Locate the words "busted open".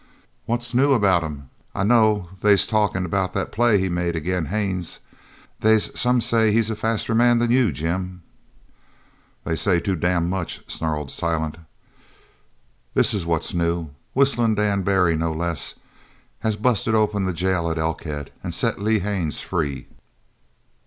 16.55-17.25